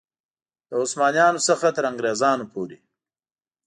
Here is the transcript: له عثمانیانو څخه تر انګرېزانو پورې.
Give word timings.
له 0.69 0.75
عثمانیانو 0.83 1.45
څخه 1.47 1.67
تر 1.75 1.83
انګرېزانو 1.91 2.45
پورې. 2.53 2.77